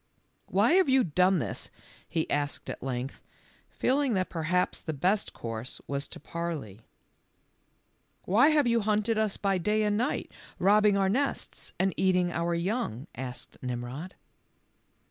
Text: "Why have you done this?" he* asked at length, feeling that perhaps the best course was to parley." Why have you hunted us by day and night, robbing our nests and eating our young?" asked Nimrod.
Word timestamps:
"Why 0.47 0.71
have 0.73 0.89
you 0.89 1.03
done 1.03 1.37
this?" 1.37 1.69
he* 2.09 2.27
asked 2.31 2.71
at 2.71 2.81
length, 2.81 3.21
feeling 3.69 4.15
that 4.15 4.31
perhaps 4.31 4.81
the 4.81 4.93
best 4.95 5.31
course 5.31 5.79
was 5.85 6.07
to 6.07 6.19
parley." 6.19 6.87
Why 8.25 8.47
have 8.47 8.65
you 8.65 8.81
hunted 8.81 9.19
us 9.19 9.37
by 9.37 9.59
day 9.59 9.83
and 9.83 9.97
night, 9.97 10.31
robbing 10.57 10.97
our 10.97 11.07
nests 11.07 11.73
and 11.79 11.93
eating 11.97 12.31
our 12.31 12.55
young?" 12.55 13.05
asked 13.13 13.57
Nimrod. 13.61 14.15